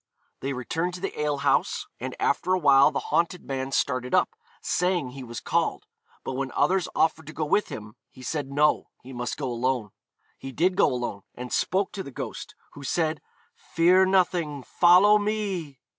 They 0.39 0.53
returned 0.53 0.95
to 0.95 0.99
the 0.99 1.21
ale 1.21 1.37
house, 1.45 1.85
and 1.99 2.15
after 2.19 2.55
a 2.55 2.57
while 2.57 2.89
the 2.89 2.97
haunted 3.13 3.43
man 3.45 3.71
started 3.71 4.15
up, 4.15 4.31
saying 4.59 5.11
he 5.11 5.23
was 5.23 5.39
called, 5.39 5.85
but 6.23 6.33
when 6.33 6.51
others 6.53 6.87
offered 6.95 7.27
to 7.27 7.33
go 7.33 7.45
with 7.45 7.67
him 7.67 7.93
he 8.09 8.23
said 8.23 8.49
no, 8.49 8.89
he 9.03 9.13
must 9.13 9.37
go 9.37 9.49
alone. 9.51 9.91
He 10.39 10.51
did 10.51 10.75
go 10.75 10.87
alone, 10.87 11.21
and 11.35 11.53
spoke 11.53 11.91
to 11.91 12.01
the 12.01 12.09
ghost, 12.09 12.55
who 12.73 12.83
said, 12.83 13.21
'Fear 13.53 14.07
nothing; 14.07 14.63
follow 14.63 15.19
me.' 15.19 15.79